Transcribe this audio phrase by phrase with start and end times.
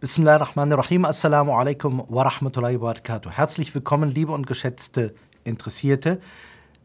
[0.00, 1.04] Bismillahirrahmanirrahim.
[1.04, 3.30] Assalamu alaikum wa rahmatullahi wa barakatuh.
[3.32, 6.20] Herzlich willkommen, liebe und geschätzte Interessierte.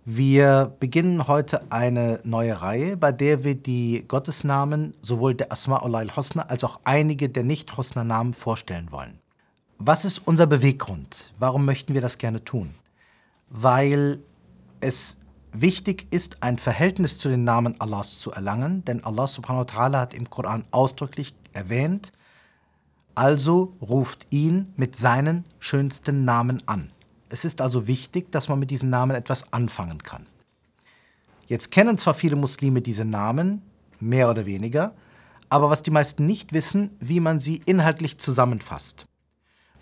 [0.04, 6.42] Wir beginnen heute eine neue Reihe, bei der wir die Gottesnamen sowohl der Asma'ullah al-Husna
[6.48, 9.18] als auch einige der Nicht-Husna-Namen vorstellen wollen.
[9.78, 11.34] Was ist unser Beweggrund?
[11.40, 12.76] Warum möchten wir das gerne tun?
[13.50, 14.20] Weil
[14.82, 15.16] es
[15.54, 20.00] wichtig ist, ein Verhältnis zu den Namen Allahs zu erlangen, denn Allah subhanahu wa ta'ala
[20.02, 22.12] hat im Koran ausdrücklich erwähnt,
[23.16, 26.92] also ruft ihn mit seinen schönsten Namen an.
[27.30, 30.28] Es ist also wichtig, dass man mit diesen Namen etwas anfangen kann.
[31.48, 33.62] Jetzt kennen zwar viele Muslime diese Namen,
[34.00, 34.94] mehr oder weniger,
[35.50, 39.06] aber was die meisten nicht wissen, wie man sie inhaltlich zusammenfasst.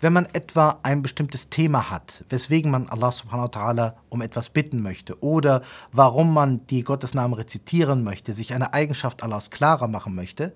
[0.00, 4.50] Wenn man etwa ein bestimmtes Thema hat, weswegen man Allah subhanahu wa ta'ala um etwas
[4.50, 10.14] bitten möchte oder warum man die Gottesnamen rezitieren möchte, sich eine Eigenschaft Allahs klarer machen
[10.14, 10.52] möchte,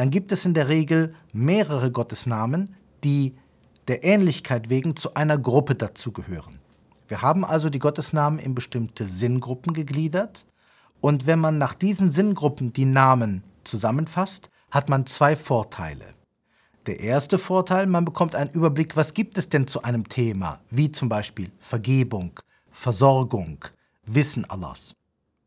[0.00, 3.34] dann gibt es in der Regel mehrere Gottesnamen, die
[3.86, 6.58] der Ähnlichkeit wegen zu einer Gruppe dazugehören.
[7.06, 10.46] Wir haben also die Gottesnamen in bestimmte Sinngruppen gegliedert
[11.02, 16.14] und wenn man nach diesen Sinngruppen die Namen zusammenfasst, hat man zwei Vorteile.
[16.86, 20.90] Der erste Vorteil, man bekommt einen Überblick, was gibt es denn zu einem Thema, wie
[20.90, 22.40] zum Beispiel Vergebung,
[22.70, 23.66] Versorgung,
[24.06, 24.94] Wissen Allahs.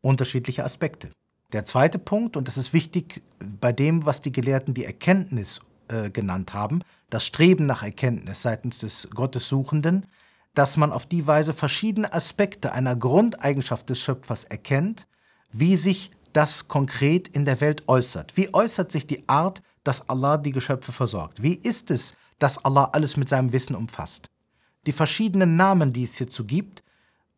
[0.00, 1.10] Unterschiedliche Aspekte.
[1.54, 3.22] Der zweite Punkt, und das ist wichtig
[3.60, 8.78] bei dem, was die Gelehrten die Erkenntnis äh, genannt haben, das Streben nach Erkenntnis seitens
[8.78, 10.08] des Gottessuchenden,
[10.54, 15.06] dass man auf die Weise verschiedene Aspekte einer Grundeigenschaft des Schöpfers erkennt,
[15.52, 18.36] wie sich das konkret in der Welt äußert.
[18.36, 21.40] Wie äußert sich die Art, dass Allah die Geschöpfe versorgt?
[21.40, 24.28] Wie ist es, dass Allah alles mit seinem Wissen umfasst?
[24.86, 26.82] Die verschiedenen Namen, die es hierzu gibt,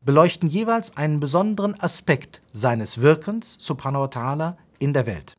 [0.01, 5.37] beleuchten jeweils einen besonderen Aspekt seines Wirkens, subhanahu wa ta'ala, in der Welt.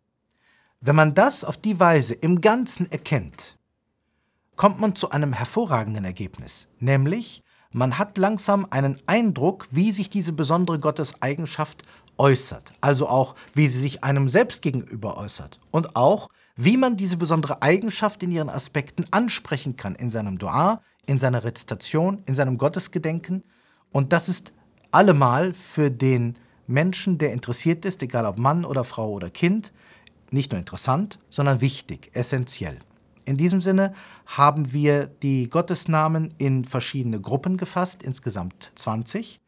[0.82, 3.58] Wenn man das auf die Weise im Ganzen erkennt,
[4.56, 10.34] kommt man zu einem hervorragenden Ergebnis, nämlich man hat langsam einen Eindruck, wie sich diese
[10.34, 11.84] besondere Gotteseigenschaft
[12.18, 15.60] äußert, also auch wie sie sich einem selbst gegenüber äußert.
[15.72, 19.96] Und auch wie man diese besondere Eigenschaft in ihren Aspekten ansprechen kann.
[19.96, 23.44] In seinem Dua, in seiner Rezitation, in seinem Gottesgedenken
[23.92, 24.54] und das ist
[24.92, 26.36] allemal für den
[26.68, 29.72] Menschen, der interessiert ist, egal ob Mann oder Frau oder Kind,
[30.32, 32.80] nicht nur interessant, sondern wichtig, essentiell.
[33.26, 33.94] In diesem Sinne
[34.26, 39.42] haben wir die Gottesnamen in verschiedene Gruppen gefasst, insgesamt 20.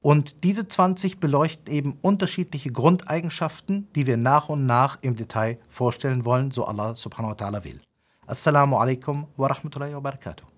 [0.00, 6.24] Und diese 20 beleuchten eben unterschiedliche Grundeigenschaften, die wir nach und nach im Detail vorstellen
[6.24, 7.80] wollen, so Allah subhanahu wa ta'ala will.
[8.26, 10.53] Assalamu alaikum wa rahmatullahi wa barakatuh.